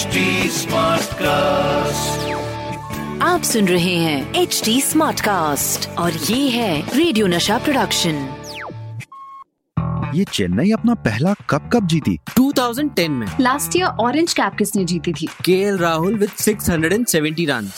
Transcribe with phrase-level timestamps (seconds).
[0.00, 0.06] HD
[1.12, 2.30] cast
[3.22, 8.34] आप सुन रहे हैं एच डी स्मार्ट कास्ट और ये है रेडियो नशा प्रोडक्शन
[10.14, 15.12] ये चेन्नई अपना पहला कप कप जीती। 2010 में। लास्ट ईयर ऑरेंज कैप किसने जीती
[15.12, 15.26] थी?
[15.26, 17.70] के राहुल विद 670 रन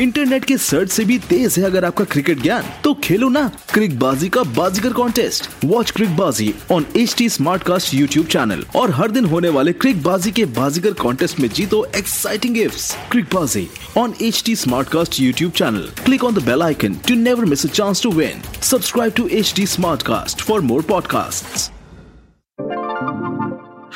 [0.00, 3.98] इंटरनेट के सर्च से भी तेज है अगर आपका क्रिकेट ज्ञान। तो खेलो ना क्रिक
[3.98, 7.28] बाजी का बाजीगर contest watch CricBaazi on H T
[7.62, 11.84] Smartcast YouTube channel और हर दिन होने वाले क्रिक बाजी के बाजीगर कॉन्टेस्ट में जीतो
[11.96, 12.94] exciting gifts
[13.34, 13.66] CricBaazi
[13.98, 14.56] on H T
[14.88, 18.42] Smartcast YouTube channel click on the bell icon to never miss a chance to win
[18.62, 19.66] subscribe to H T
[20.02, 21.70] Smartcast for more podcast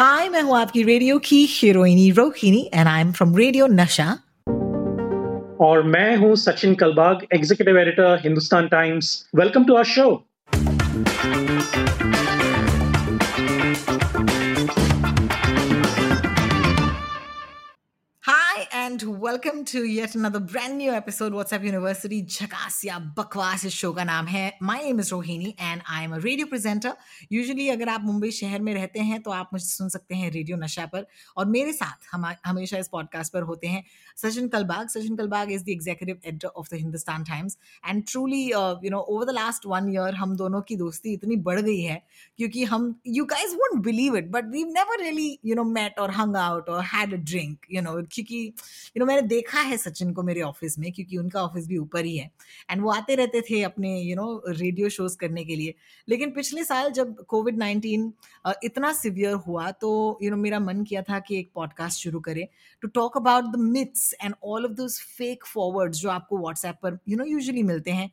[0.00, 4.16] hi मैं हूँ आपकी radio की हीरोइनी Rohini and I am from radio Nasha
[5.60, 10.10] और मैं हूँ Sachin Kalbag executive editor Hindustan Times welcome to our show
[18.98, 23.92] And welcome to yet another brand new episode WhatsApp University झकास या बकवास इस शो
[23.92, 26.92] का नाम है my name is Rohini and I am a radio presenter
[27.32, 30.56] usually अगर आप मुंबई शहर में रहते हैं तो आप मुझे सुन सकते हैं रेडियो
[30.56, 33.84] नशा पर। और मेरे साथ हम हमेशा इस पॉडकास्ट पर होते हैं
[34.16, 34.88] Sachin Kalbag.
[34.88, 39.24] Sachin Kalbag is the executive editor of the Hindustan Times and truly you know over
[39.24, 42.02] the last one year हम दोनों की दोस्ती इतनी बढ़ गई है
[42.36, 46.10] क्योंकि हम you guys won't believe it but we never really you know met और
[46.10, 48.52] हंग आउट और had a drink you know क्योंकि
[48.96, 52.04] यू नो मैंने देखा है सचिन को मेरे ऑफ़िस में, क्योंकि उनका ऑफ़िस भी ऊपर
[52.04, 52.30] ही है।
[52.70, 55.74] एंड वो आते रहते थे अपने यू नो रेडियो शोज़ करने के लिए।
[56.08, 58.12] लेकिन पिछले साल जब कोविड नाइन्टीन
[58.64, 62.46] इतना सिवियर हुआ तो यू नो मेरा मन किया था कि एक पॉडकास्ट शुरू करें।
[62.82, 66.98] To talk about the myths and all of those fake forwards जो आपको व्हाट्सएप पर
[67.08, 68.10] यू नो यूजली मिलते हैं।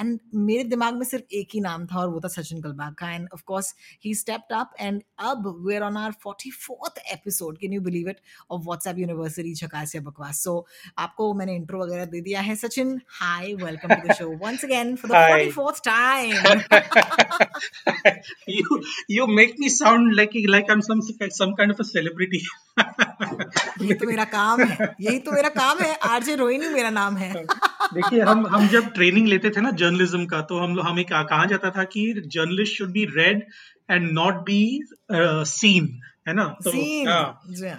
[0.00, 3.10] एंड मेरे दिमाग में सिर्फ़ एक ही नाम था और वो था सचिन कलबाग। का
[3.12, 7.80] and of course he stepped up and अब we are on our 44th episode can you
[7.80, 8.20] believe it
[8.50, 10.66] of WhatsApp university झकास या बकवास। सो
[10.98, 14.96] आपको मैंने इंट्रो वगैरह दे दिया है। Sachin hi welcome to the show once again
[14.96, 15.34] for the Hi.
[15.34, 16.34] 44th time
[18.48, 22.42] you you make me sound like like I'm some some kind of a celebrity.
[23.82, 27.34] ये तो मेरा काम है। यही तो मेरा काम है। आरजे रोहिणी मेरा नाम है।
[27.94, 31.22] देखिए हम हम जब ट्रेनिंग लेते थे ना जर्नलिज्म का तो हम लोग हमें कहा
[31.22, 33.46] कहा जाता था कि journalist should be read
[33.90, 34.82] and not be
[35.52, 36.44] seen है ना?
[36.64, 36.70] तो।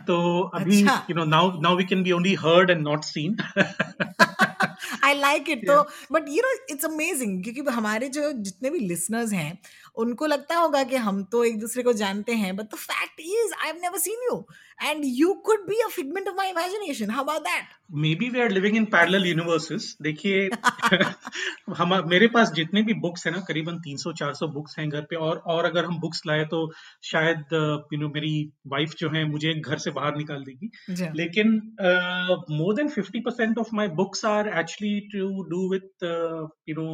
[0.08, 3.38] तो अभी। You know now now we can be only heard and not seen
[5.04, 9.34] I like it तो but you know it's amazing क्योंकि हमारे जो जितने भी लिसनर्स
[9.34, 9.60] हैं
[9.98, 13.54] उनको लगता होगा कि हम तो एक दूसरे को जानते हैं but the fact is
[13.62, 14.44] I have never seen you
[14.84, 17.74] and you could be a figment of my imagination how about that
[18.16, 20.50] maybe we are living in parallel universes देखिए
[21.78, 25.38] हम मेरे पास जितने भी बुक्स हैं ना करीबन 300-400 बुक्स हैं घर पे। और
[25.48, 26.60] और अगर हम बुक्स लाए तो
[27.04, 27.54] शायद
[27.94, 28.34] यू नो मेरी
[28.68, 30.70] वाइफ जो है मुझे घर से बाहर निकाल देगी।
[31.16, 31.52] लेकिन
[32.52, 36.04] more than 50% of my books are actually to do with
[36.70, 36.88] you know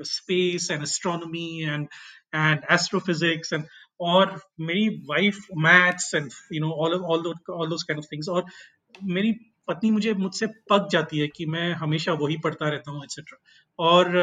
[0.00, 1.86] space and astronomy and
[2.34, 3.64] and astrophysics and
[4.00, 8.44] और मेरी wife maths and you know all all all those kind of things और
[9.16, 9.32] मेरी
[9.68, 13.38] पत्नी मुझे मुझसे पक जाती है कि मैं हमेशा वही पढ़ता रहता हूँ एक्सेट्रा
[13.78, 14.16] और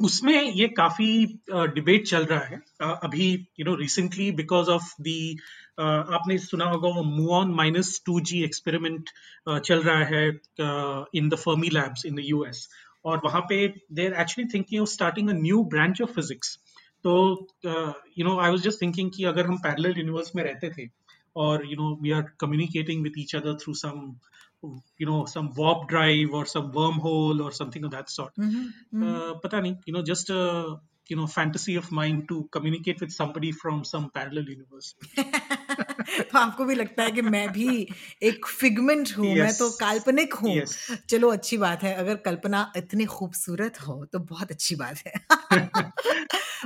[0.00, 2.60] उसमें ये काफ़ी डिबेट चल रहा है
[3.04, 3.30] अभी
[3.60, 5.20] you know recently because of the
[5.80, 9.10] आपने सुना होगा वो muon minus two G experiment
[9.48, 10.26] चल रहा है
[11.14, 12.68] in the Fermi labs in the US
[13.07, 16.57] और वहां पे they are actually thinking of starting a new branch of physics
[17.03, 17.15] तो
[17.65, 20.87] you know I was just thinking कि अगर हम पैरेलल यूनिवर्स में रहते थे
[21.41, 24.01] और you know we are communicating with each other through some
[24.97, 29.61] you know some warp drive or some wormhole or something of that sort uh, pata
[29.65, 30.41] nahi you know just a
[31.13, 34.95] you know fantasy of mine to communicate with somebody from some parallel universe
[36.00, 37.86] तो आपको भी लगता है कि मैं भी
[38.22, 39.38] एक figment हूँ yes.
[39.38, 40.74] मैं तो काल्पनिक हूँ Yes.
[41.10, 45.12] चलो अच्छी बात है अगर कल्पना इतनी खूबसूरत हो तो बहुत अच्छी बात है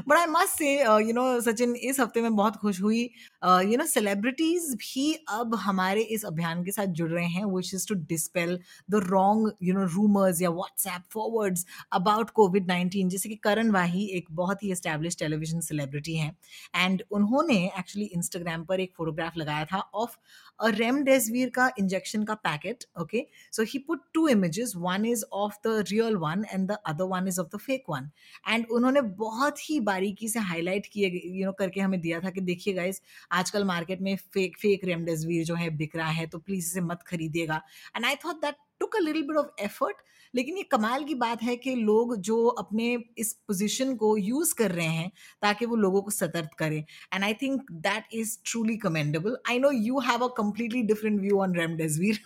[0.09, 3.01] but I must say you know Sachin इस हफ़्ते में बहुत खुश हुई
[3.43, 7.87] यू नो सेलिब्रिटीज भी अब हमारे इस अभियान के साथ जुड़ रहे हैं which is
[7.89, 8.59] to dispel
[8.91, 14.05] the wrong you know rumours या WhatsApp forwards about Covid nineteen जैसे कि करण वाही
[14.17, 16.37] एक बहुत ही एस्टेब्लिश टेलीविज़न सेलिब्रिटी हैं
[16.77, 20.17] एंड उन्होंने एक्चुअली इंस्टाग्राम पर एक फोटोग्राफ लगाया था ऑफ़
[20.61, 25.57] अ रेमडेसिविर का इंजेक्शन का packet okay so he put two images one is of
[25.67, 28.11] the real one and the other one is of the fake one
[28.49, 32.41] and उन्होंने बहुत ही बारीकी से हाईलाइट किए यू नो करके हमें दिया था कि
[32.41, 33.01] देखिए गाइज़
[33.33, 37.03] आजकल मार्केट में फेक फेक रेमडेसिविर जो है बिक रहा है तो प्लीज़ इसे मत
[37.03, 37.63] खरीदिएगा।
[37.97, 39.97] And I thought that took a little bit of effort
[40.35, 42.87] लेकिन ये कमाल की बात है कि लोग जो अपने
[43.19, 45.11] इस पोजीशन को यूज़ कर रहे हैं
[45.43, 46.79] ताकि वो लोगों को सतर्क करें।
[47.15, 51.39] And I think that is truly commendable I know you have a completely different view
[51.39, 52.21] on remdesivir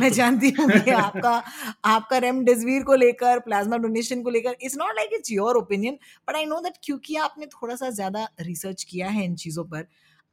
[0.00, 1.36] मैं जानती हूँ कि आपका
[1.84, 5.98] आपका रेमडेसिविर को लेकर प्लाज्मा डोनेशन को लेकर it's not like it's your opinion
[6.28, 9.86] but I know that क्योंकि आपने थोड़ा सा ज़्यादा रिसर्च किया है इन चीज़ों पर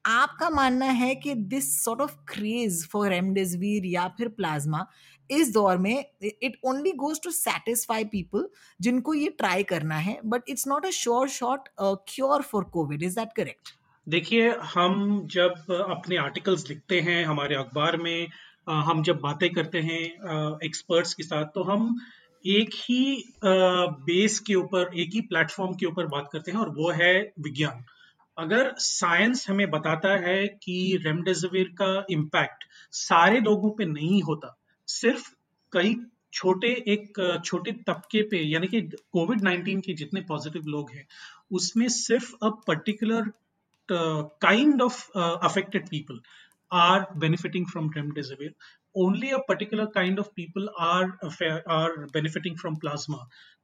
[0.05, 4.85] आपका मानना है कि this sort of craze for remdesivir या फिर प्लाज्मा
[5.29, 8.47] इस दौर में it only goes to satisfy people
[8.81, 13.19] जिनको ये ट्राई करना है but it's not a sure short cure for Covid is
[13.19, 13.73] that correct
[14.07, 18.27] देखिए, हम जब अपने आर्टिकल्स लिखते हैं हमारे अखबार में
[18.67, 20.01] हम जब बातें करते हैं
[20.65, 21.95] एक्सपर्ट्स के साथ तो हम
[22.45, 26.89] एक ही बेस के ऊपर, एक ही प्लेटफॉर्म के ऊपर बात करते हैं और वो
[26.91, 27.83] है विज्ञान।
[28.37, 30.75] अगर साइंस हमें बताता है कि
[31.05, 34.55] रेमडेसिविर का इम्पैक्ट सारे लोगों पे नहीं होता
[34.93, 35.29] सिर्फ़
[35.73, 35.95] कई
[36.33, 38.81] छोटे एक, छोटे तबके पे, यानी कि
[39.13, 41.07] कोविड नाइनटीन के जितने पॉजिटिव लोग हैं,
[41.51, 43.31] उसमें सिर्फ़ a particular
[43.89, 46.21] kind of affected people
[46.71, 48.53] are benefiting from remdesivir
[48.95, 51.05] only a particular kind of people are
[51.71, 53.17] are benefiting from plasma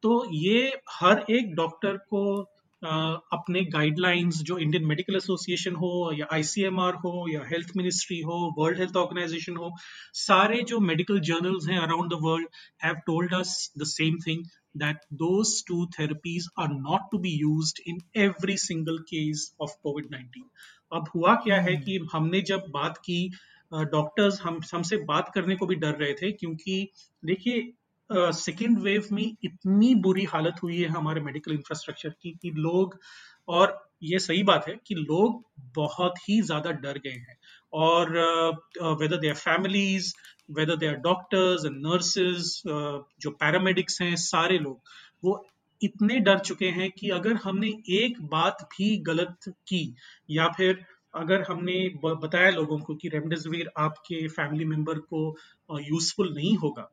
[0.04, 0.62] तो ये
[0.92, 2.22] हर एक डॉक्टर को
[2.84, 8.80] अपने गाइडलाइंस जो इंडियन मेडिकल एसोसिएशन हो या आईसीएमआर हो या हेल्थ मिनिस्ट्री हो वर्ल्ड
[8.80, 9.72] हेल्थ ऑर्गेनाइजेशन हो
[10.20, 12.48] सारे जो मेडिकल जर्नल्स हैं around the world
[12.84, 14.46] have told us the same thing
[14.76, 20.44] that those two therapies are not to be used in every single case of COVID-19.
[20.94, 23.20] अब हुआ क्या है कि हमने जब बात की
[23.72, 26.78] डॉक्टर्स हम हमसे बात करने को भी डर रहे थे क्योंकि
[27.26, 27.74] देखिए
[28.12, 32.98] सेकेंड वेव में इतनी बुरी हालत हुई है हमारे मेडिकल इंफ्रास्ट्रक्चर की, कि लोग,
[33.48, 35.44] और ये सही बात है कि लोग
[35.76, 37.38] बहुत ही ज़्यादा डर गए हैं।
[37.76, 38.12] और
[39.00, 40.14] whether they are families
[40.52, 44.80] whether they are doctors and nurses जो पैरामेडिक्स हैं, सारे लोग,
[45.24, 45.46] वो
[45.82, 49.96] इतने डर चुके हैं कि अगर हमने एक बात भी गलत की,
[50.30, 55.38] या फिर अगर हमने बताया लोगों को कि रेमडेसिविर आपके फैमिली मेंबर को
[55.72, 56.92] यूजफुल नहीं होगा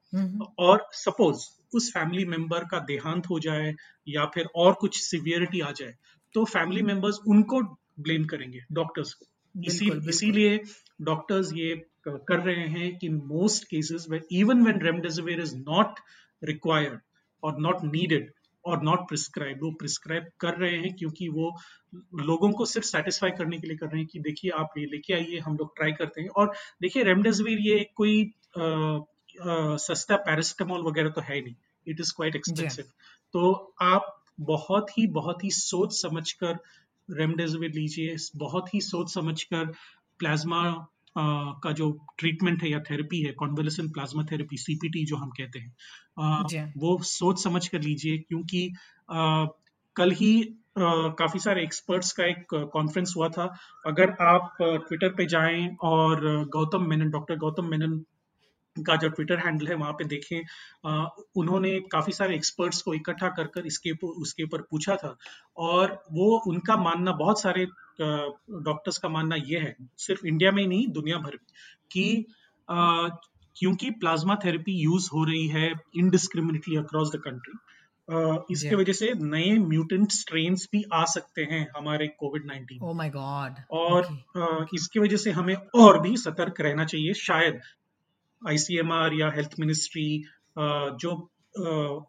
[0.59, 3.75] और सपोज़ उस फैमिली मेंबर का देहांत हो जाए
[4.09, 5.95] या फिर और कुछ सिवियरिटी आ जाए
[6.35, 7.61] तो फैमिली मेंबर्स उनको
[8.01, 9.27] ब्लेम करेंगे डॉक्टर्स को।
[9.65, 10.61] इसी। इसीलिए
[11.03, 16.01] डॉक्टर्स ये कर रहे हैं कि most cases even when remdesivir is not
[16.45, 17.01] required
[17.43, 18.33] और नॉट नीडेड
[18.67, 21.57] और नॉट प्रिस्क्राइब वो प्रिस्क्राइब कर रहे हैं क्योंकि वो
[22.15, 25.15] लोगों को सिर्फ़ सेटिस्फाई करने के लिए कर रहे हैं कि देखिए आप ये लेके
[25.15, 28.25] आइए हम लोग ट्राई करते हैं। और देखिए रेमडेसिविर ये कोई
[28.57, 28.99] अ,
[29.41, 31.55] अ, सस्ता पैरासिटामोल वगैरह तो है नहीं।
[31.87, 32.85] इट इज़ क्वाइट एक्सपेंसिव
[33.33, 36.59] तो आप बहुत ही बहुत ही सोच समझकर
[37.11, 39.65] रेमडेसिविर लीजिए बहुत ही सोच समझकर
[40.19, 40.87] प्लाज्मा
[41.19, 46.73] का जो ट्रीटमेंट है या थेरेपी है कॉन्वेलेसेंट प्लाज्मा थेरेपी सीपीटी जो हम कहते हैं
[46.77, 48.73] वो सोच समझ कर लीजिए क्योंकि
[49.97, 53.45] कल ही काफ़ी सारे एक्सपर्ट्स का एक कॉन्फ्रेंस हुआ था।
[53.87, 58.05] अगर आप ट्विटर पे जाएँ और गौतम मेनन डॉक्टर गौतम मेनन
[58.83, 60.41] का जो ट्विटर हैंडल है वहाँ पे देखें
[60.85, 65.17] अ, उन्होंने काफ़ी सारे एक्सपर्ट्स को इकट्ठा कर कर इसके उसके ऊपर पूछा था।
[65.57, 67.67] और वो उनका मानना बहुत सारे
[68.01, 71.47] डॉक्टर्स का मानना ये है सिर्फ़ इंडिया में ही नहीं दुनिया भर में
[71.91, 72.25] कि
[73.57, 77.53] क्योंकि प्लाज्मा थेरेपी यूज़ हो रही है इनडिस्क्रिमिनेटली अक्रॉस द कंट्री
[78.55, 83.11] इसके। वजह से नए म्यूटेंट स्ट्रेन भी आ सकते हैं हमारे कोविड 19 ओ माय
[83.11, 84.03] गॉड और
[84.37, 87.61] अ, इसकी वजह से हमें और भी सतर्क रहना चाहिए शायद
[88.49, 90.25] आईसीएमआर या हेल्थ मिनिस्ट्री
[91.03, 91.33] जो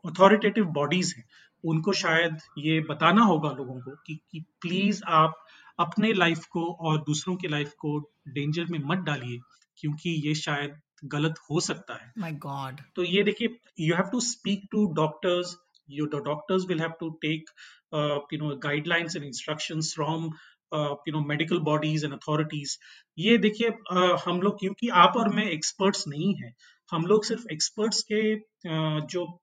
[0.10, 1.26] अथॉरिटेटिव बॉडीज हैं
[1.66, 5.46] उनको शायद ये बताना होगा लोगों को कि, कि प्लीज़ आप
[5.80, 9.40] अपने लाइफ को और दूसरों की लाइफ को डेंजर में मत डालिए
[9.78, 14.20] क्योंकि ये शायद गलत हो सकता है। माय गॉड तो ये देखिए you have to
[14.20, 15.58] speak to doctors
[15.90, 17.50] you the doctors will have to take
[17.94, 20.30] uh, you know guidelines and instructions from
[20.72, 22.78] uh, you know medical bodies and authorities
[23.18, 26.56] ये देखिए uh, हम लोग क्योंकि आप और मैं एक्सपर्ट्स नहीं हैं
[26.92, 29.42] हम लोग सिर्फ़ एक्सपर्ट्स के uh, जो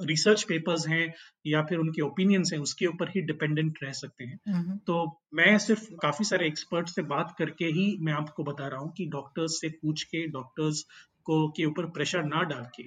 [0.00, 1.14] रिसर्च पेपर्स हैं
[1.46, 4.38] या फिर उनके ओपिनियंस हैं उसके ऊपर ही डिपेंडेंट रह सकते हैं।
[4.86, 8.92] तो मैं सिर्फ़ काफ़ी सारे एक्सपर्ट से बात करके ही मैं आपको बता रहा हूँ
[8.92, 10.84] कि डॉक्टर्स से पूछ के डॉक्टर्स
[11.24, 12.82] को के ऊपर प्रेशर ना डाल के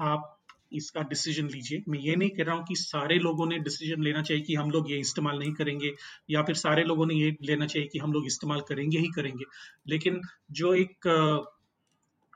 [0.00, 0.41] आप
[0.74, 4.22] इसका डिसीज़न लीजिए। मैं ये नहीं कह रहा हूँ कि सारे लोगों ने डिसीज़न लेना
[4.22, 5.92] चाहिए कि हम लोग ये इस्तेमाल नहीं करेंगे
[6.30, 9.44] या फिर सारे लोगों ने ये लेना चाहिए कि हम लोग इस्तेमाल करेंगे ही करेंगे।
[9.88, 10.20] लेकिन
[10.52, 11.08] जो एक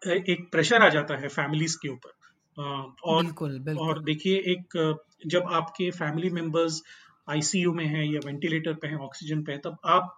[0.03, 2.63] एक प्रेशर आ जाता है फैमिलीज़ के ऊपर
[3.05, 4.77] और बिल्कुल बिल्कुल। और देखिए एक
[5.27, 6.83] जब आपके फैमिली मेंबर्स
[7.29, 10.17] आईसीयू में हैं या वेंटिलेटर पे हैं ऑक्सीजन पे हैं तब आप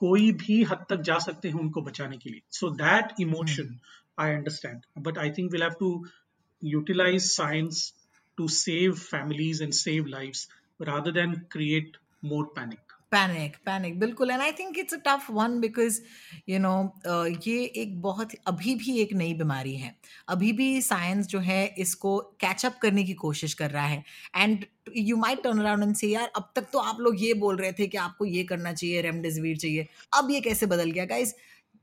[0.00, 3.78] कोई भी हद तक जा सकते हैं उनको बचाने के लिए। So that emotion
[4.18, 5.92] I understand but I think will have to
[6.62, 7.92] utilise science
[8.38, 10.48] to save families and save lives
[10.80, 11.96] rather than create
[12.28, 12.84] more panic.
[13.12, 15.98] Panic panic बिल्कुल। And I think it's a tough one because
[16.48, 16.72] you know
[17.46, 19.94] ये एक बहुत, अभी भी एक नई बीमारी है।
[20.28, 24.02] अभी भी साइंस जो है इसको कैचअप करने की कोशिश कर रहा है।
[24.36, 24.64] And
[24.96, 27.72] you might turn around and say यार, अब तक तो आप लोग ये बोल रहे
[27.72, 31.34] थे कि आपको ये करना चाहिए रेमडेसिविर चाहिए। अब ये कैसे बदल गया guys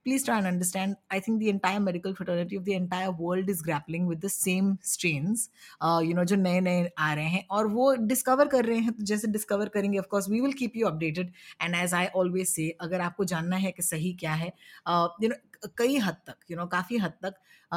[0.08, 3.62] please try and understand i think the entire medical fraternity of the entire world is
[3.62, 5.50] grappling with the same strains
[5.82, 8.94] uh, you know जो नए नए आ रहे हैं और वो डिस्कवर कर रहे हैं
[8.94, 12.70] तो जैसे डिस्कवर करेंगे of course we will keep you updated and as I always say
[12.82, 15.36] अगर आपको जानना है कि सही क्या है यू नो
[15.78, 17.34] कई हद तक यू नो काफ़ी हद तक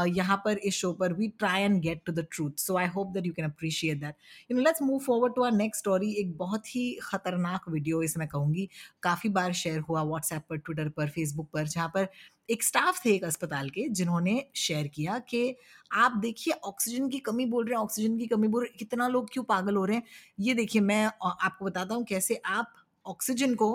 [0.09, 3.13] यहाँ पर इस शो पर we try and get to the truth so I hope
[3.13, 4.15] that you can appreciate that
[4.51, 8.27] you know let's move forward to our next story एक बहुत ही खतरनाक वीडियो इसमें
[8.29, 8.69] कहूँगी।
[9.03, 12.09] काफ़ी बार शेयर हुआ व्हाट्सएप पर ट्विटर पर फेसबुक पर, जहाँ पर
[12.51, 15.57] एक स्टाफ थे एक अस्पताल के, जिन्होंने शेयर किया कि
[15.95, 19.29] आप देखिए ऑक्सीजन की कमी बोल रहे हैं ऑक्सीजन की कमी बोल रहे कितना लोग
[19.33, 20.03] क्यों पागल हो रहे हैं?
[20.41, 22.73] ये देखिए, मैं आपको बताता हूँ कैसे आप
[23.07, 23.71] ऑक्सीजन को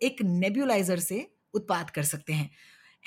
[0.00, 2.50] एक नेब्यूलाइजर से उत्पाद कर सकते हैं।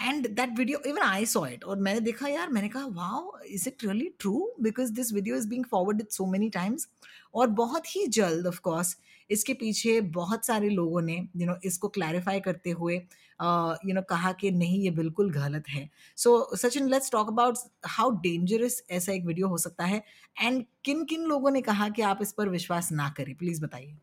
[0.02, 3.70] And that video even I saw it और मैंने देखा यार मैंने कहा wow is
[3.70, 6.88] it really true because this video is being forwarded so many times
[7.36, 8.98] और बहुत ही जल्द ऑफ़ कोर्स
[9.30, 13.48] इसके पीछे बहुत सारे लोगों ने यू you नो know, इसको क्लैरिफाई करते हुए you
[13.48, 17.28] uh, know you know, कहा कि नहीं ये बिल्कुल गलत है। So Sachin let's talk
[17.28, 20.04] about how dangerous ऐसा एक वीडियो हो सकता है।
[20.42, 23.36] एंड किन किन लोगों ने कहा कि आप इस पर विश्वास ना करें?
[23.36, 23.96] प्लीज़ बताइए।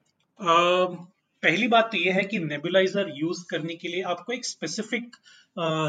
[1.43, 5.17] पहली बात तो ये है कि नेबुलाइजर यूज़ करने के लिए आपको एक स्पेसिफिक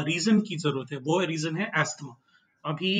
[0.06, 2.16] रीजन की ज़रूरत है। वो रीजन है एस्थमा
[2.64, 2.92] अभी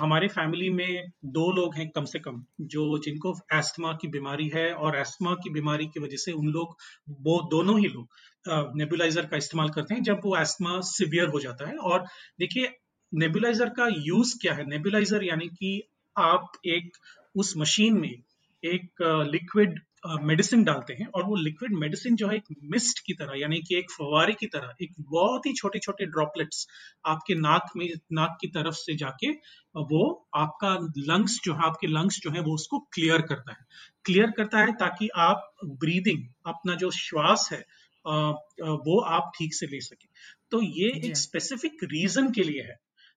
[0.00, 4.72] हमारे फैमिली में दो लोग हैं कम से कम जो जिनको एस्थमा की बीमारी है
[4.74, 6.76] और एस्थमा की बीमारी की वजह से उन लोग
[7.22, 11.68] वो दोनों ही लोग नेबुलाइजर का इस्तेमाल करते हैं जब वो एस्थमा सिवियर हो जाता
[11.68, 12.04] है। और
[12.38, 12.72] देखिए
[13.12, 14.66] नेबुलाइजर का यूज़ क्या है?
[14.68, 15.80] नेबुलाइजर यानी कि
[16.16, 16.96] आप एक
[17.36, 18.14] उस मशीन में
[18.62, 23.38] एक लिक्विड मेडिसिन डालते हैं और वो लिक्विड मेडिसिन जो है एक मिस्ट की तरह
[23.40, 26.66] यानी कि एक फवारे की तरह एक बहुत ही छोटे छोटे ड्रॉपलेट्स
[27.06, 29.30] आपके नाक में नाक की तरफ़ से जाके
[29.74, 30.02] वो
[30.36, 30.74] आपका
[31.06, 33.64] लंग्स जो है आपके लंग्स जो है वो उसको क्लियर करता है।
[34.04, 37.64] क्लियर करता है ताकि आप ब्रीदिंग अपना जो श्वास है
[38.06, 40.08] वो आप ठीक से ले सके।
[40.50, 42.76] तो ये एक स्पेसिफिक रीजन के लिए है।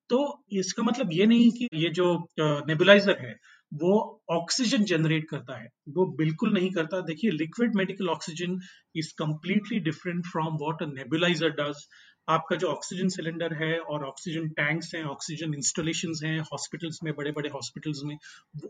[0.09, 3.35] तो इसका मतलब ये नहीं कि ये जो नेबुलाइजर है
[3.71, 3.93] वो
[4.31, 8.59] ऑक्सीजन जनरेट करता है। वो बिल्कुल नहीं करता। देखिए liquid medical oxygen
[8.95, 11.87] is completely different from what nebuliser does
[12.27, 17.31] आपका जो ऑक्सीजन सिलेंडर है और ऑक्सीजन टैंक्स हैं ऑक्सीजन इंस्टॉलेशन हैं हॉस्पिटल्स में बड़े
[17.31, 18.17] बड़े हॉस्पिटल्स में,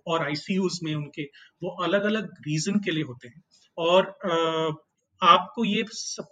[0.08, 1.24] और आईसीयूज में उनके,
[1.64, 3.42] वो अलग अलग रीजन के लिए होते हैं।
[3.78, 4.04] और
[5.22, 5.84] आपको ये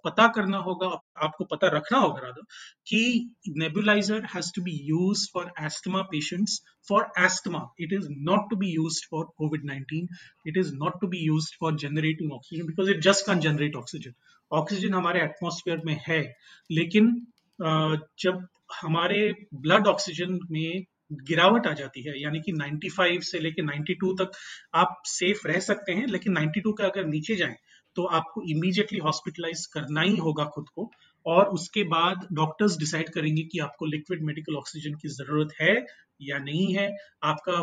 [0.05, 0.87] पता करना होगा,
[1.23, 2.41] आपको पता रखना होगा राधा,
[2.87, 8.55] कि nebuliser has to be use for asthma patients for asthma it is not to
[8.55, 10.07] be use for Covid 19
[10.47, 14.13] it is not to be use for generating oxygen because it just can generate oxygen
[14.51, 16.21] oxygen हमारे atmosphere में है,
[16.69, 17.15] लेकिन
[17.59, 18.47] जब
[18.81, 20.85] हमारे blood oxygen में
[21.27, 24.31] गिरावट आ जाती है, यानी कि 95 से लेके 92 तक
[24.75, 27.55] आप सेफ़ रह सकते हैं, लेकिन 92 के अगर नीचे जाएँ
[27.95, 30.89] तो आपको इमीडिएटली हॉस्पिटलाइज करना ही होगा खुद को
[31.25, 35.75] और उसके बाद डॉक्टर्स डिसाइड करेंगे कि आपको लिक्विड मेडिकल ऑक्सीजन की ज़रूरत है
[36.21, 36.89] या नहीं है।
[37.23, 37.53] आपका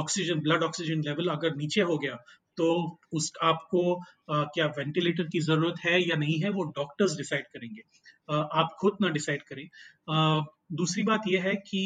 [0.00, 2.14] ऑक्सीजन ब्लड ऑक्सीजन लेवल अगर नीचे हो गया
[2.56, 2.66] तो
[3.12, 3.82] उस आपको
[4.30, 7.82] आ, क्या वेंटिलेटर की ज़रूरत है या नहीं है वो डॉक्टर्स डिसाइड करेंगे।
[8.30, 9.68] आ, आप खुद ना डिसाइड करें।
[10.10, 11.80] आ, दूसरी बात यह है कि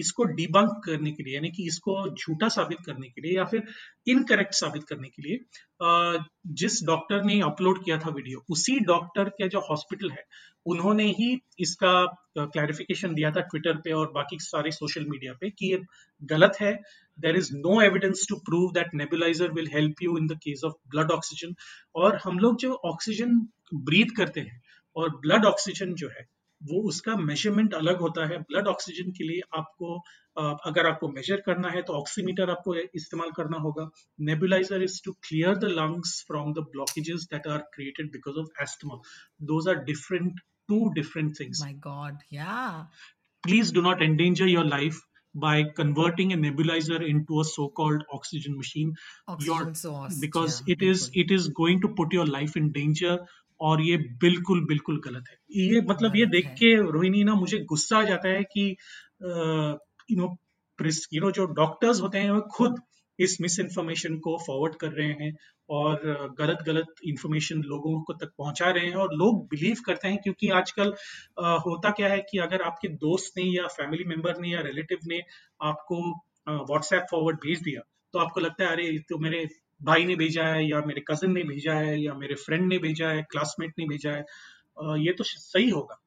[0.00, 3.62] इसको डिबंक करने के लिए, यानी कि इसको झूठा साबित करने के लिए या फिर
[4.08, 6.18] इनकरेक्ट साबित करने के लिए
[6.54, 10.24] जिस डॉक्टर ने अपलोड किया था वीडियो उसी डॉक्टर के जो हॉस्पिटल है,
[10.66, 11.92] उन्होंने ही इसका
[12.38, 15.80] क्लैरिफिकेशन दिया था ट्विटर पे और बाकी सारे सोशल मीडिया पे कि ये
[16.22, 16.72] गलत है।
[17.18, 20.74] There is no evidence to prove that nebuliser will help you in the case of
[20.90, 21.54] blood oxygen
[21.96, 23.40] और हम लोग जो ऑक्सीजन
[23.74, 24.60] ब्रीथ करते हैं,
[24.96, 26.26] और ब्लड ऑक्सीजन जो है
[26.68, 29.98] वो उसका मेज़रमेंट अलग होता है। ब्लड ऑक्सीजन के लिए आपको
[30.70, 33.88] अगर आपको मेजर करना है तो ऑक्सीमीटर आपको इस्तेमाल करना होगा।
[34.30, 39.00] Nebuliser is to clear the lungs from the blockages that are created because of asthma
[39.52, 42.56] those are different two different things my God या
[43.44, 45.00] please do not endanger your life
[45.34, 48.88] by converting a nebulizer into a so-called oxygen machine.
[49.28, 50.16] Oxygen your, source.
[50.22, 53.12] because yeah, it is it is going to put your life in danger
[53.60, 57.98] और ये बिल्कुल बिल्कुल गलत है। ये मतलब ये देख के रोहिणी ना मुझे गुस्सा
[57.98, 58.68] आ जाता है कि
[59.22, 60.36] यू नो
[61.12, 62.80] यू नो जो डॉक्टर्स होते हैं वो खुद
[63.18, 65.32] इस मिस इन्फॉर्मेशन को फॉरवर्ड कर रहे हैं
[65.68, 66.00] और
[66.38, 70.48] गलत गलत इन्फॉर्मेशन लोगों को तक पहुँचा रहे हैं और लोग बिलीव करते हैं क्योंकि
[70.60, 70.94] आजकल
[71.66, 75.20] होता क्या है कि अगर आपके दोस्त ने या फैमिली मेंबर ने या रिलेटिव ने
[75.64, 76.00] आपको
[76.48, 77.80] व्हाट्सएप फॉरवर्ड भेज दिया
[78.14, 79.46] तो आपको लगता है अरे तो मेरे
[79.82, 83.08] भाई ने भेजा है या मेरे कजिन ने भेजा है या मेरे फ्रेंड ने भेजा
[83.08, 84.24] है क्लासमेट ने भेजा है
[85.00, 86.00] ये तो सही होगा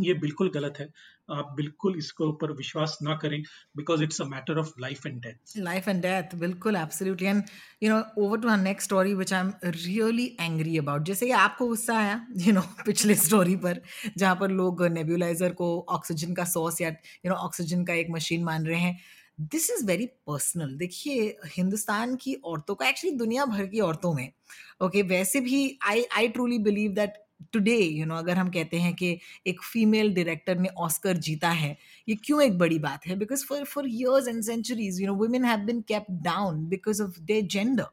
[0.00, 0.88] ये बिल्कुल गलत है
[1.30, 3.42] आप बिल्कुल इसके ऊपर विश्वास ना करें
[3.76, 7.26] because it's a matter of life and death Life and death, बिल्कुल absolutely.
[7.26, 7.50] And
[7.82, 11.04] you know, over to our next story, which I'm really angry about.
[11.04, 13.80] जैसे कि आपको गुस्सा आया, you know, पिछले स्टोरी पर
[14.16, 18.44] जहाँ पर लोग नेबुलाइजर को ऑक्सीजन का सोर्स या यू नो ऑक्सीजन का एक मशीन
[18.44, 18.98] मान रहे हैं
[19.38, 24.26] दिस इज़ वेरी पर्सनल देखिए हिंदुस्तान की औरतों का एक्चुअली दुनिया भर की औरतों में
[24.26, 28.76] ओके okay, वैसे भी I I truly believe that today you know अगर हम कहते
[28.76, 31.76] हैं कि एक फीमेल डायरेक्टर ने ऑस्कर जीता है
[32.08, 33.16] ये क्यों एक बड़ी बात है?
[33.16, 37.20] Because for for years and centuries you know women have been kept down because of
[37.20, 37.86] they gender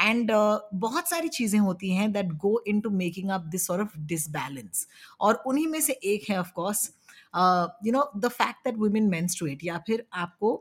[0.00, 0.30] and
[0.76, 4.86] बहुत सारी चीज़ें होती हैं that go into making up this sort of disbalance
[5.20, 6.90] और उन्हीं में से एक है of course
[7.34, 10.54] you know the fact that women menstruate या फिर आपको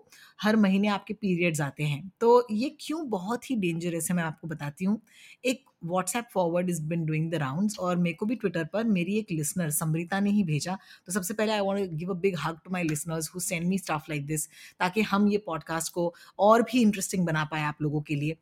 [0.44, 4.48] हर महीने आपके पीरियड्स आते हैं तो ये क्यों बहुत ही डेंजरस है मैं आपको
[4.48, 5.02] बताती हूँ।
[5.46, 9.18] एक WhatsApp forward is been doing the rounds और मेरे को भी ट्विटर पर मेरी
[9.20, 12.60] एक लिसनर समृता ने ही भेजा। तो सबसे पहले I want give a big hug
[12.66, 14.48] to my listeners who send me stuff like this
[14.80, 18.38] ताकि हम ये पॉडकास्ट को और भी इंटरेस्टिंग बना पाए आप लोगों के लिए।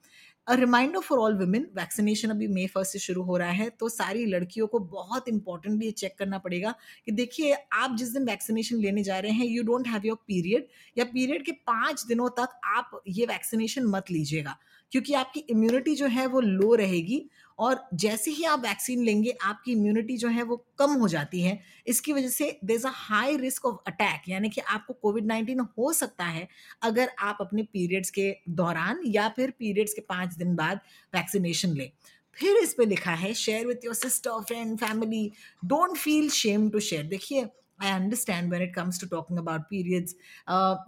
[0.49, 3.89] A reminder for all women vaccination अभी मे फ़र्स्ट से शुरू हो रहा है तो
[3.89, 6.73] सारी लड़कियों को बहुत इंपॉर्टेंटली ये चेक करना पड़ेगा
[7.05, 10.67] कि देखिए, आप जिस दिन वैक्सीनेशन लेने जा रहे हैं you don't have your period
[10.97, 14.57] या पीरियड के पाँच दिनों तक आप ये वैक्सीनेशन मत लीजिएगा।
[14.91, 17.21] क्योंकि आपकी इम्यूनिटी जो है वो लो रहेगी
[17.59, 21.59] और जैसे ही आप वैक्सीन लेंगे, आपकी इम्यूनिटी जो है वो कम हो जाती है।
[21.87, 25.59] इसकी वजह से there is a high risk of attack यानी कि आपको कोविड नाइन्टीन
[25.59, 26.47] हो सकता है
[26.81, 30.79] अगर आप अपने पीरियड्स के दौरान या फिर पीरियड्स के पाँच दिन बाद
[31.13, 31.89] वैक्सीनेशन लें।
[32.37, 35.31] फिर इस पे लिखा है share with your sister friend family
[35.65, 37.45] don't feel shame to share देखिए
[37.81, 40.15] I understand when it comes to talking about periods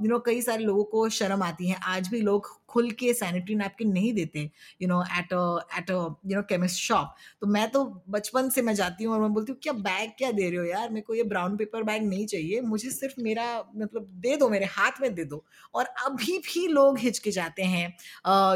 [0.02, 3.56] you know कई सारे लोगों को शर्म आती है। आज भी लोग खुल के सैनिटरी
[3.56, 4.50] नैपकिन नहीं देते
[4.82, 5.34] you know at
[5.78, 9.34] at you know chemist shop तो मैं तो बचपन से मैं जाती हूँ और मैं
[9.34, 10.90] बोलती हूँ, क्या बैग क्या दे रहे हो यार?
[10.90, 13.46] मेरे को ये ब्राउन पेपर बैग नहीं चाहिए। मुझे सिर्फ़ मेरा
[13.76, 15.44] मतलब दे दो, मेरे हाथ में दे दो।
[15.76, 17.88] और अभी भी लोग हिचके जाते हैं।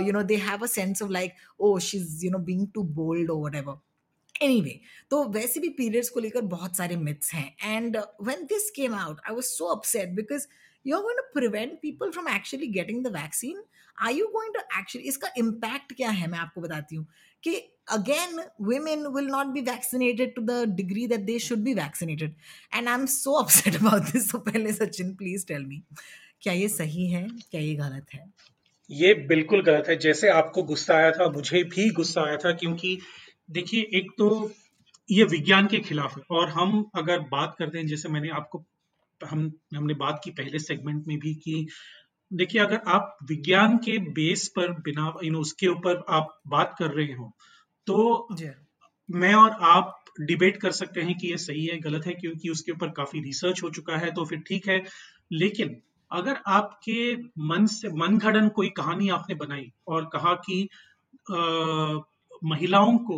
[0.05, 2.83] You know they have a sense of like oh she is you know being too
[2.95, 3.79] bold और वट
[4.41, 8.95] एनीवे तो वैसे भी पीरियड्स को लेकर बहुत सारे मिथ्स हैं। And when this came
[8.95, 10.48] out I was so upset because
[10.88, 13.63] you are going to prevent people from actually getting the vaccine
[14.02, 16.28] are you going to actually इसका इम्पैक्ट क्या है?
[16.28, 17.08] मैं आपको बताती हूँ
[17.43, 22.32] कि, again, women will not be vaccinated to the degree that they should be vaccinated.
[22.78, 24.32] And i'm so upset about this.
[24.32, 25.84] So पहले Sachin please tell me
[26.41, 27.28] क्या ये सही है?
[27.52, 28.34] क्या ये गलत है?
[28.89, 33.00] ये बिल्कुल गलत है। जैसे आपको गुस्सा आया था, मुझे भी गुस्सा आया था क्योंकि
[33.51, 34.51] देखिए एक तो
[35.12, 38.63] ये विज्ञान के खिलाफ है और हम अगर बात करते हैं जैसे मैंने आपको
[39.25, 41.67] हम हमने बात की पहले सेगमेंट में भी कि
[42.34, 46.91] देखिए अगर आप विज्ञान के बेस पर बिना यू नो उसके ऊपर आप बात कर
[46.91, 47.31] रहे हो
[47.88, 48.27] तो
[49.12, 52.71] मैं और आप डिबेट कर सकते हैं कि ये सही है गलत है क्योंकि उसके
[52.71, 54.84] ऊपर काफ़ी रिसर्च हो चुका है तो फिर ठीक है।
[55.31, 55.81] लेकिन
[56.12, 60.69] अगर आपके मन से मन घड़न कोई कहानी आपने बनाई और कहा कि
[61.31, 61.36] अ,
[62.45, 63.17] महिलाओं को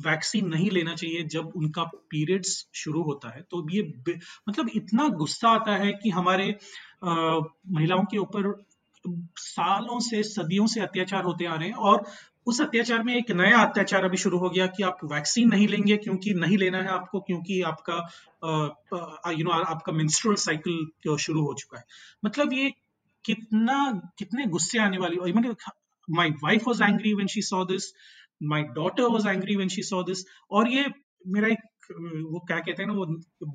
[0.00, 3.82] वैक्सीन नहीं लेना चाहिए जब उनका पीरियड्स शुरू होता है। तो ये
[4.48, 6.46] मतलब इतना गुस्सा आता है कि हमारे
[7.04, 8.52] महिलाओं के ऊपर
[9.38, 12.06] सालों से, सदियों से अत्याचार होते आ रहे हैं और
[12.46, 15.96] उस अत्याचार में एक नया अत्याचार अभी शुरू हो गया कि आप वैक्सीन नहीं लेंगे
[15.96, 17.96] क्योंकि नहीं लेना है आपको क्योंकि आपका
[19.30, 21.84] यू नो आपका मेंस्ट्रुअल साइकिल शुरू हो चुका है।
[22.24, 22.70] मतलब ये
[23.24, 25.16] कितना, कितने गुस्से आने वाली
[26.07, 27.91] my wife was angry when she saw this
[28.41, 30.85] my daughter was angry when she saw this और ये
[31.27, 33.05] मेरा एक वो क्या कहते हैं ना वो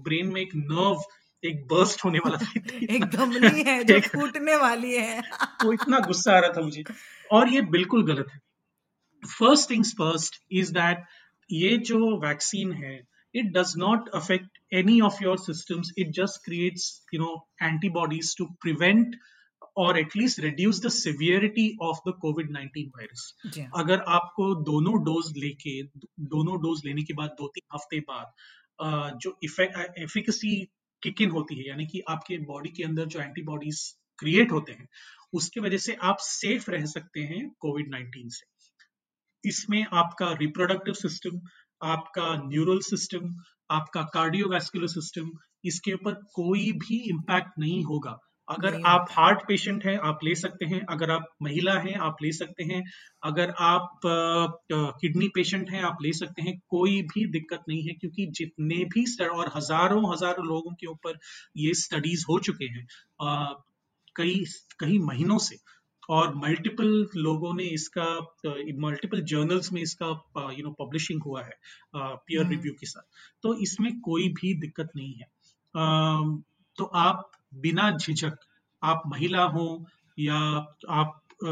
[0.02, 1.02] ब्रेन में एक नर्व
[1.42, 5.20] एक बर्स्ट होने वाला था एक धमनी है जो एक- फूटने वाली है
[5.60, 6.84] तो इतना गुस्सा आ रहा था मुझे
[7.32, 8.40] और ये बिल्कुल गलत है
[9.38, 11.04] first things first is that
[11.52, 13.00] ये जो वैक्सीन है
[13.34, 18.44] it does not affect any of your systems it just creates you know antibodies to
[18.64, 19.16] prevent
[20.15, 23.33] least reduce the severity of the covid-19 virus.
[23.45, 25.81] जी हाँ, अगर आपको दोनों डोज लेके
[26.19, 30.69] दोनों dose लेने के बाद दो तीन हफ़्ते बाद जो इफ़ेक्ट एफिकेसी
[31.03, 34.87] किक इन होती है यानी कि आपके बॉडी के अंदर जो एंटीबॉडीज क्रिएट होते हैं
[35.33, 38.45] उसकी वजह से आप सेफ़ रह सकते हैं कोविड 19 से।
[39.49, 41.39] इसमें आपका रिप्रोडक्टिव सिस्टम
[41.81, 43.35] आपका न्यूरल सिस्टम
[43.71, 45.31] आपका कार्डियोवैस्कुलर सिस्टम
[45.65, 48.17] इसके ऊपर कोई भी इम्पैक्ट नहीं होगा।
[48.49, 52.31] अगर आप हार्ट पेशेंट हैं आप ले सकते हैं। अगर आप महिला हैं आप ले
[52.33, 52.83] सकते हैं।
[53.23, 58.25] अगर आप किडनी पेशेंट हैं आप ले सकते हैं। कोई भी दिक्कत नहीं है क्योंकि
[58.39, 61.19] जितने भी और हज़ारों हज़ारों लोगों के ऊपर
[61.57, 62.85] ये स्टडीज़ हो चुके हैं
[64.15, 64.43] कई
[64.79, 65.57] कई महीनों से।
[66.09, 68.05] और मल्टीपल लोगों ने इसका
[68.79, 70.07] मल्टीपल जर्नल्स में इसका
[70.51, 71.53] यू नो पब्लिशिंग हुआ है
[71.95, 73.03] पीयर हम्म। रिव्यू के साथ।
[73.43, 75.27] तो इसमें कोई भी दिक्कत नहीं है।
[76.77, 78.37] तो आप बिना झिझक
[78.81, 79.67] आप महिला हो
[80.17, 80.35] या
[80.89, 81.49] आप अ,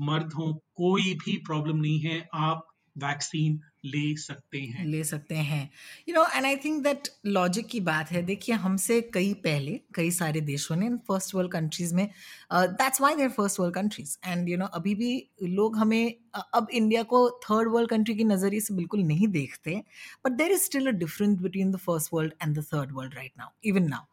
[0.00, 5.70] मर्द हो कोई भी प्रॉब्लम नहीं है आप वैक्सीन ले सकते हैं। ले सकते हैं।
[6.08, 10.10] You know and I think that logic की बात है। देखिए हमसे कई पहले कई
[10.10, 12.06] सारे देशों ने फ़र्स्ट वर्ल्ड कंट्रीज़ में
[12.52, 15.12] that's why their first world countries and you know अभी भी
[15.44, 19.82] लोग हमें अ, अब इंडिया को थर्ड वर्ल्ड कंट्री के नज़रिए से बिल्कुल नहीं देखते
[20.26, 23.32] but there is still a difference between the first world and the third world right
[23.38, 24.04] now even now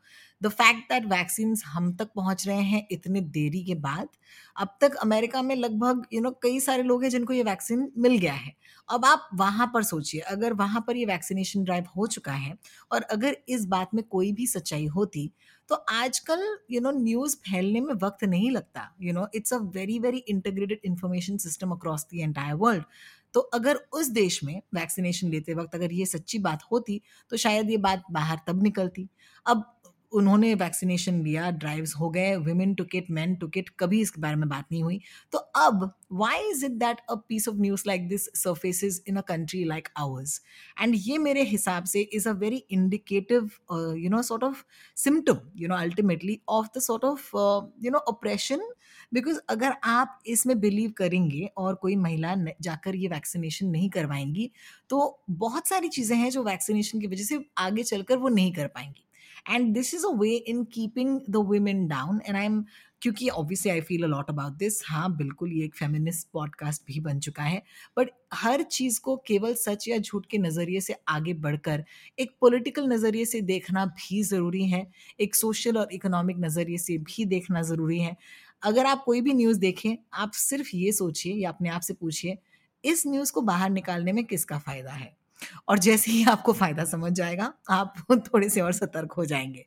[0.42, 4.08] the fact that vaccine हम तक पहुँच रहे हैं इतने देरी के बाद,
[4.56, 8.18] अब तक अमेरिका में लगभग यू नो कई सारे लोग हैं जिनको ये वैक्सीन मिल
[8.18, 8.54] गया है।
[8.90, 12.56] अब आप वहाँ पर सोचिए, अगर वहाँ पर ये वैक्सीनेशन ड्राइव हो चुका है
[12.92, 15.30] और अगर इस बात में कोई भी सच्चाई होती
[15.70, 19.98] तो आजकल यू नो न्यूज़ फैलने में वक्त नहीं लगता। You know it's a very
[20.00, 22.84] very integrated information system across the entire world
[23.34, 27.70] तो अगर उस देश में वैक्सीनेशन लेते वक्त अगर ये सच्ची बात होती तो शायद
[27.72, 29.08] ये बात बाहर तब निकलती।
[29.46, 29.64] अब
[30.18, 34.36] उन्होंने वैक्सीनेशन लिया ड्राइव्स हो गए women took it man took it कभी इसके बारे
[34.36, 35.00] में बात नहीं हुई।
[35.34, 39.22] तो अब why is it that a piece of news like this surfaces in a
[39.28, 40.42] country like ours
[40.82, 43.50] and ये मेरे हिसाब से is a very indicative
[43.98, 44.64] you know sort of
[44.98, 47.30] symptom you know ultimately of the sort of
[47.86, 48.70] you know operation
[49.14, 54.50] because अगर आप इसमें believe करेंगे और कोई महिला जाकर ये वैक्सीनेशन नहीं करवाएँगी
[54.90, 55.00] तो
[55.30, 59.05] बहुत सारी चीज़ें हैं जो वैक्सीनेशन की वजह से आगे चलकर वो नहीं कर पाएँगी।
[59.50, 62.64] And this is a way in keeping the women down and I am
[63.02, 67.00] क्योंकि obviously I feel a lot about this हाँ बिल्कुल ये एक फेमिनिस्ट पॉडकास्ट भी
[67.00, 67.62] बन चुका है।
[67.98, 71.84] बट हर चीज़ को केवल सच या झूठ के नज़रिए से आगे बढ़कर,
[72.20, 74.86] एक पॉलिटिकल नज़रिए से देखना भी ज़रूरी है।
[75.20, 78.16] एक सोशल और इकोनॉमिक नज़रिए से भी देखना ज़रूरी है।
[78.64, 82.38] अगर आप कोई भी न्यूज़ देखें, आप सिर्फ़ ये सोचिए या अपने आप से पूछिए,
[82.84, 85.16] इस न्यूज़ को बाहर निकालने में किसका फ़ायदा है?
[85.70, 89.66] और जैसे ही आपको फ़ायदा समझ जाएगा, आप थोड़े से और सतर्क हो जाएँगे।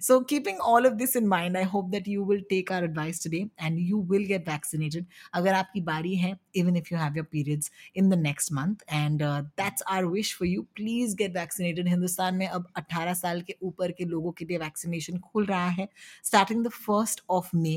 [0.00, 3.22] So keeping all of this in mind I hope that you will take our advice
[3.24, 7.26] today and you will get vaccinated अगर आपकी बारी है even if you have your
[7.32, 12.34] periods in the next month and that's our wish for you please get vaccinated Hindustan
[12.34, 15.88] में अब 18 साल के ऊपर के लोगों के लिए वैक्सीनेशन खुल रहा है
[16.24, 17.74] starting the first of May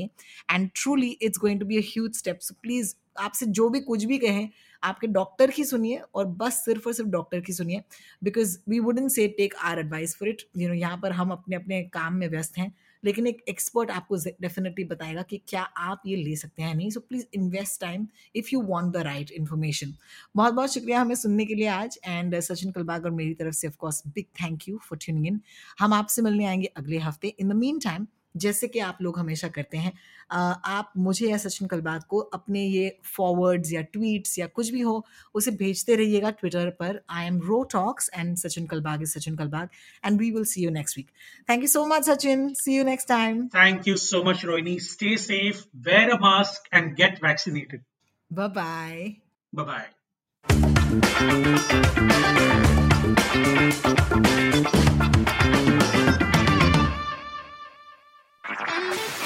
[0.52, 4.04] and truly it's going to be a huge step so please आपसे जो भी कुछ
[4.04, 4.48] भी कहें
[4.82, 7.82] आपके डॉक्टर की सुनिए और बस सिर्फ़ और सिर्फ़ डॉक्टर की सुनिए
[8.22, 11.56] because we wouldn't say take our advice for it you know यहाँ पर हम अपने
[11.56, 16.16] अपने काम में व्यस्त हैं, लेकिन एक एक्सपर्ट आपको डेफिनेटली बताएगा कि क्या आप ये
[16.16, 19.94] ले सकते हैं नहीं। So please invest time if you want the right information
[20.36, 23.68] बहुत बहुत शुक्रिया हमें सुनने के लिए आज एंड सचिन कलबाग और मेरी तरफ़ से
[23.68, 25.40] of course big thank you for tuning in
[25.80, 27.28] हम आपसे मिलने आएँगे अगले हफ़्ते.
[27.30, 29.92] इन द मीन टाइम जैसे कि आप लोग हमेशा करते हैं
[30.30, 35.04] आप मुझे या सचिन कलबाग को अपने ये फॉरवर्ड्स या ट्वीट्स या कुछ भी हो
[35.34, 39.68] उसे भेजते रहिएगा ट्विटर पर I am ro talks and Sachin Kalbag is Sachin Kalbag
[40.04, 41.08] and we will see you next week
[41.48, 44.76] thank you so much Sachin see you next time Thank you so much, Rohini.
[44.80, 47.82] Stay safe, wear a mask, and get vaccinated.
[48.30, 49.16] Bye bye
[49.52, 49.88] Bye bye.